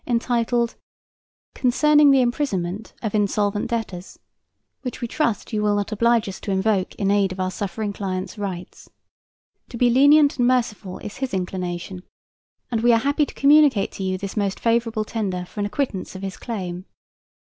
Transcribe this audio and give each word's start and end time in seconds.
entitled, 0.07 0.73
"Concerning 1.53 2.09
the 2.09 2.21
Imprisonment 2.21 2.91
of 3.03 3.13
Insolvent 3.13 3.67
Debtors," 3.69 4.17
which 4.81 4.99
we 4.99 5.07
trust 5.07 5.53
you 5.53 5.61
will 5.61 5.75
not 5.75 5.91
oblige 5.91 6.27
us 6.27 6.39
to 6.39 6.49
invoke 6.49 6.95
in 6.95 7.11
aid 7.11 7.31
of 7.31 7.39
our 7.39 7.51
suffering 7.51 7.93
client's 7.93 8.35
rights. 8.35 8.89
To 9.69 9.77
be 9.77 9.91
lenient 9.91 10.39
and 10.39 10.47
merciful 10.47 10.97
is 10.97 11.17
his 11.17 11.35
inclination, 11.35 12.01
and 12.71 12.81
we 12.81 12.91
are 12.93 12.97
happy 12.97 13.27
to 13.27 13.33
communicate 13.35 13.91
to 13.91 14.03
you 14.03 14.17
this 14.17 14.35
most 14.35 14.59
favorable 14.59 15.05
tender 15.05 15.45
for 15.45 15.59
an 15.59 15.67
acquittance 15.67 16.15
of 16.15 16.23
his 16.23 16.35
claim. 16.35 16.85